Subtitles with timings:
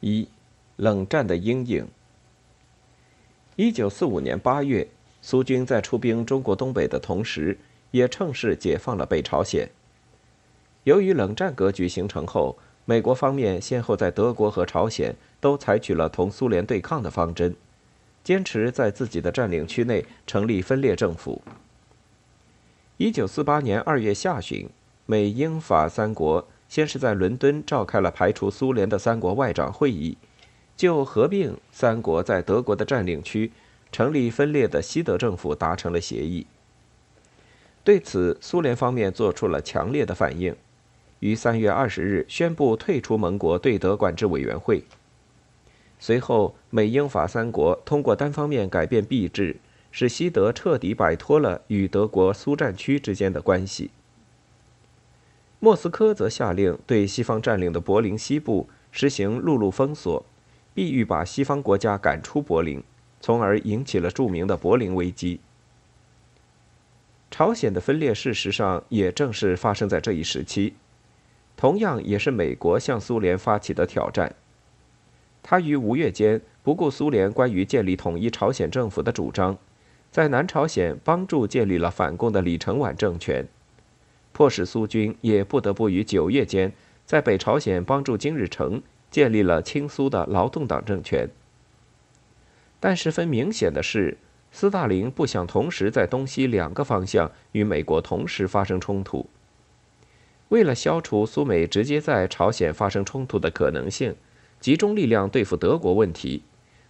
[0.00, 0.28] 一、
[0.76, 1.88] 冷战的阴影。
[3.56, 4.86] 一九四五年八月，
[5.20, 7.58] 苏军在出兵中国东北的同时，
[7.90, 9.68] 也趁势解放了北朝鲜。
[10.84, 17.56] 由于冷战格局形成后，美国方面先后在德国和朝鲜都采取了同苏联对抗的方针，
[18.22, 21.42] 坚持在自己的占领区内成立分裂政府。
[22.96, 24.68] 一九四八年二月下旬，
[25.06, 26.46] 美英法三国。
[26.68, 30.18] 先是在伦敦召开了排除苏联的三国外长会议，
[30.76, 33.50] 就合并三国在德国的占领区
[33.90, 36.46] 成立分裂的西德政府达成了协议。
[37.82, 40.54] 对此，苏联方面做出了强烈的反应，
[41.20, 44.84] 于三月二十日宣布退出盟国对德管制委员会。
[45.98, 49.56] 随后，美英法三国通过单方面改变币制，
[49.90, 53.90] 使西德彻底摆脱了与德国苏战区之间的关系。
[55.60, 60.24] 莫斯科则下令对西方占领的柏林西部实行陆路封锁，
[60.74, 62.82] 意欲把西方国家赶出柏林，
[63.20, 65.40] 从而引起了著名的柏林危机。
[67.30, 70.74] 朝鲜的分裂事实上也正是发生在这一时期，
[71.56, 74.34] 同样也是美国向苏联发起的挑战。
[75.42, 79.58] 他于五月间不顾苏联关于建立统一朝鲜政府的主张，
[80.10, 83.46] 在南朝鲜帮助建立了反共的李承晚政权。
[84.38, 86.72] 迫使苏军也不得不于九月间
[87.04, 91.28] 在北朝鲜帮助金日成建立了亲苏的劳动党政权。
[92.78, 94.16] 但十分明显的是，
[94.52, 99.28] 斯大林不想同时在东西两个方向与美国同时发生冲突。
[100.50, 104.14] 为了消除苏美直接在朝鲜发生冲突的可能性，
[104.60, 106.44] 集中力量对付德国问题，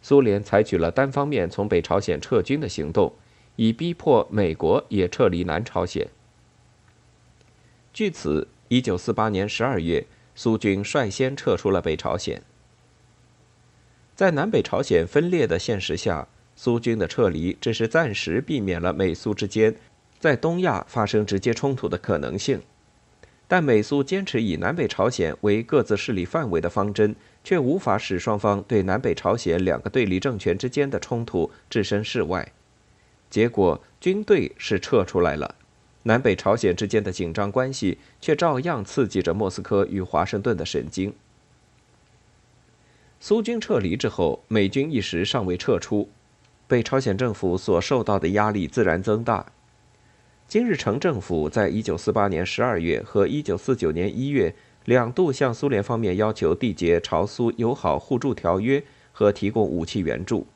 [0.00, 3.12] 苏联采取了单方面从北朝鲜撤军的行动，
[3.56, 6.08] 以逼迫美国也撤离南朝鲜。
[7.94, 12.42] 据此，一九四八年十二月，苏军率先撤出了北朝鲜。
[14.16, 19.76] 在南北朝鲜分裂的现实下，苏军的撤离只是暂时避免了美苏之间
[20.18, 22.60] 在东亚发生直接冲突的可能性，
[23.46, 32.50] 但美苏坚持以南北朝鲜为各自势力范围的方针，却无法使双方对南北朝鲜两个对立政权之间的冲突置身事外。
[33.30, 35.54] 结果，军队是撤出来了。
[36.04, 41.12] 南北朝鲜之间的紧张关系却照样刺激着莫斯科与华盛顿的神经。
[43.20, 46.10] 苏军撤离之后，美军一时尚未撤出，
[46.66, 49.46] 北朝鲜政府所受到的压力自然增大。
[50.46, 54.54] 金日成政府在一九四八年十二月和一九四九年一月
[54.84, 60.46] 两度向苏联方面要求缔结朝苏友好互助条约和提供武器援助。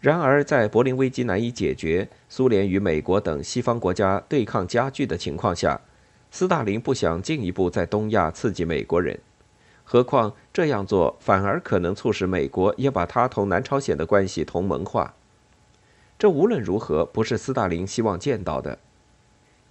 [0.00, 5.80] 然而，在柏林危机难以解决、苏联与美国等西方国家对抗加剧的情况下，
[6.30, 9.18] 斯大林不想进一步在东亚刺激美国人。
[9.82, 15.14] 何况这样做反而可能促使美国也把他同南朝鲜的关系同盟化。
[16.18, 18.78] 这无论如何不是斯大林希望见到的。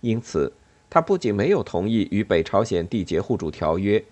[0.02, 0.52] 因此，
[0.90, 4.04] 他不仅没有同意与北朝鲜缔结互助条约，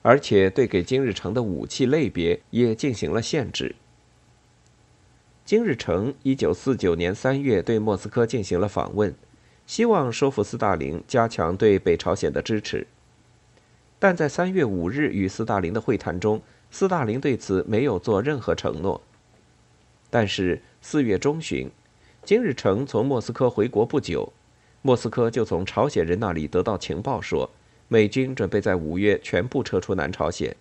[0.00, 3.74] 而且对给金日成的武器类别也进行了限制。
[5.48, 9.14] 金日成一九四九年三月对莫斯科进行了访问，
[9.66, 12.86] 希望说服斯大林加强对北朝鲜的支持。
[13.98, 19.00] 但在三月五日与斯大林的会谈中，斯大林对此没有做任何承诺。
[20.10, 21.70] 但是四月中旬，
[22.22, 24.30] 金日成从莫斯科回国不久，
[24.82, 27.48] 莫斯科就从朝鲜人那里得到情报说，
[27.88, 30.54] 美军准备在五月全部撤出南朝鲜。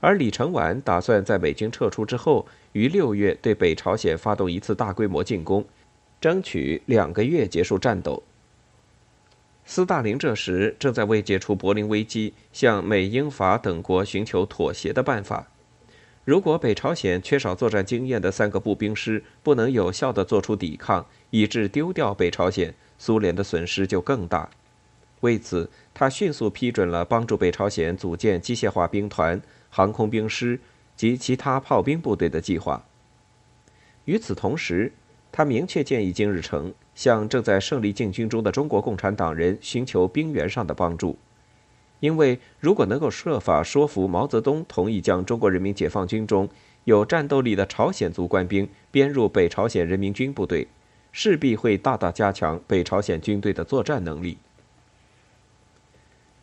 [0.00, 5.64] 而李承晚打算在美军撤出之后，于六月对北朝鲜发动一次大规模进攻，
[6.20, 8.22] 争取两个月结束战斗。
[9.64, 15.48] 斯大林这时正在为解除柏林危机，向美、英、法等国寻求妥协的办法。
[16.24, 24.50] 如果北朝鲜缺少作战经验的三个步兵师不能有效地做出抵抗，以致丢掉北朝鲜，苏联的损失就更大。
[25.20, 29.40] 为此，他迅速批准了帮助北朝鲜组建机械化兵团。
[29.70, 30.60] 航空兵师
[30.96, 32.84] 及其他炮兵部队的计划。
[34.06, 34.92] 与此同时，
[35.32, 41.18] 他明确建议金日成向正在胜利进军中的中国共产党人寻求兵源上的帮助，
[42.00, 46.48] 因为如果能够设法说服毛泽东同意将中国人民解放军中
[46.84, 50.68] 有战斗力的朝鲜族官兵编入北朝鲜人民军部队，
[51.12, 54.38] 势必会大大加强北朝鲜军队的作战能力。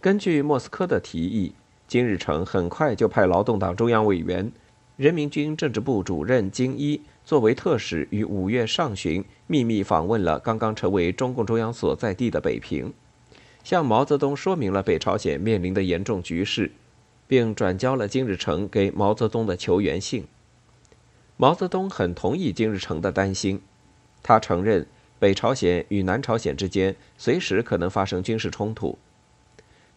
[0.02, 1.56] 根据莫斯科的提议。
[1.88, 4.52] 金日成很快就派劳动党中央委员、
[4.96, 12.94] 人民军政治部主任金一作为特使，于五月上旬秘密访问了刚刚成为中共中央所在地的北平，
[13.64, 16.72] 向毛泽东说明了北朝鲜面临的严重局势，
[17.28, 20.26] 并转交了金日成给毛泽东的求援信。
[21.38, 23.62] 毛泽东很同意金日成的担心，
[24.22, 24.86] 他承认
[25.18, 28.98] 北朝鲜与南朝鲜之间随时可能发生军事冲突，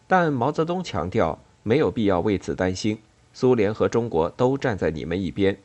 [0.07, 2.97] 但毛泽东强调没有必要为此担心，
[3.33, 5.57] 苏联和中国都站在你们一边，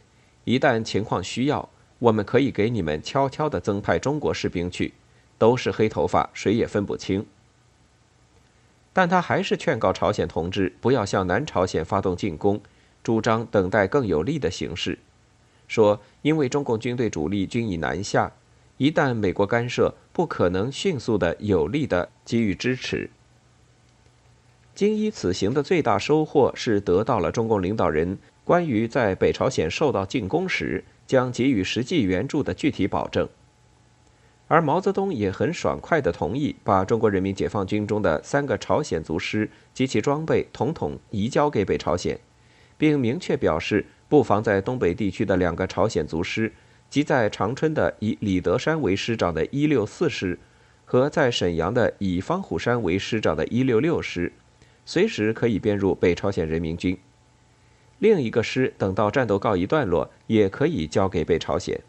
[0.43, 1.69] 一旦情况需要，
[2.01, 4.95] 我们可以给你们悄悄地增派中国士兵去，
[5.39, 7.25] 都是黑头发，谁也分不清。
[8.93, 12.61] 但他还是劝告朝鲜同志不要向南朝鲜发动进攻，
[13.05, 14.99] 主张等待更有利的形势。
[15.69, 18.33] 说，因为中共军队主力均已南下，
[18.77, 23.09] 一旦美国干涉，不可能迅速的、有力的给予支持。
[24.75, 33.29] 金一此行的最大收获是得到了中共领导人关于在北朝鲜受到进攻时将给予实际援助的具体保证，
[34.49, 42.19] 而毛泽东也很爽快地同意把中国人民解放军中的三个朝鲜族师及其装备统统移交给北朝鲜，
[42.77, 43.85] 并明确表示。
[44.09, 46.53] 不妨在东北地区的两个朝鲜族师，
[46.91, 50.39] 即在长春的以李德山为师长的一六四师，
[50.85, 54.31] 和在沈阳的以方虎山为师长的一六六师，
[54.85, 56.99] 随时可以编入北朝鲜人民军。
[57.99, 61.81] 另一个师等到战斗告一段落，也可以交给北朝鲜。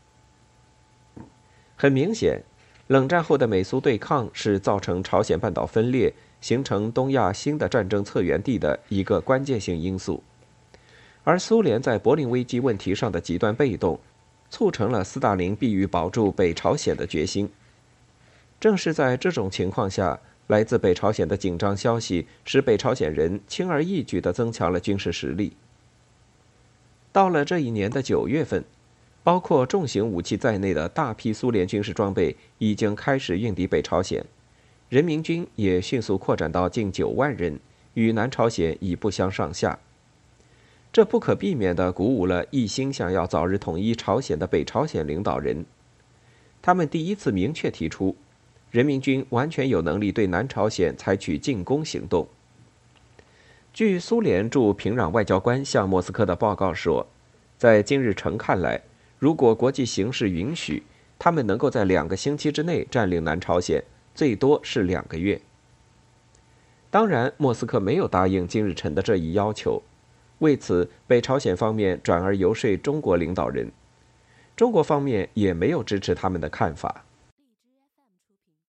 [1.76, 2.44] 很明显，
[2.88, 10.24] 冷战后的美苏对抗是造成朝鲜半岛分裂、形成东亚新的战争策源地的一个关键性因素。
[11.24, 14.00] 而苏联在柏林危机问题上的极端被动，
[14.50, 17.50] 促成了斯大林必须保住北朝鲜的决心。
[18.60, 25.54] 正是在这种情况下，来自北朝鲜的紧张消息使北朝鲜人轻而易举地增强了军事实力。
[27.12, 28.64] 到了这一年的九月份，
[29.24, 34.26] 包括重型武器在内的大批苏联军事装备已经开始运抵北朝鲜，
[34.90, 37.60] 人民军也迅速扩展到近九万人，
[37.94, 39.80] 与南朝鲜已不相上下。
[40.92, 45.66] 这不可避免地鼓舞了一心想要早日统一朝鲜的北朝鲜领导人，
[46.62, 48.16] 他们第一次明确提出，
[48.74, 52.28] 人民军完全有能力对南朝鲜采取进攻行动。
[53.72, 57.06] 据苏联驻平壤外交官向莫斯科的报告说，
[57.56, 58.82] 在金日成看来，
[59.20, 60.82] 如果国际形势允许，
[61.20, 63.84] 他们能够在两个星期之内占领南朝鲜，
[64.16, 65.40] 最多是两个月。
[66.90, 69.84] 当然，莫斯科没有答应金日成的这一要求。
[70.40, 73.72] 为此，北朝鲜方面转而游说中国领导人，
[74.56, 77.06] 中国方面也没有支持他们的看法。